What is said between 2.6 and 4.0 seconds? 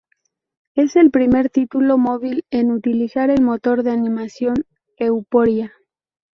utilizar el motor de